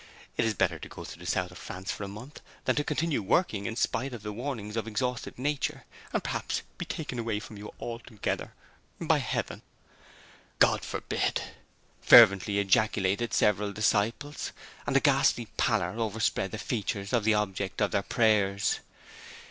[0.35, 2.83] It is better to go to the South of France for a month than to
[2.83, 7.39] continue Working in spite of the warnings of exhausted nature and perhaps be taken away
[7.39, 8.51] from you altogether
[8.99, 9.61] to Heaven.'
[10.57, 11.43] 'God forbid!'
[12.01, 14.53] fervently ejaculated several disciples,
[14.87, 18.79] and a ghastly pallor overspread the features of the object of their prayers.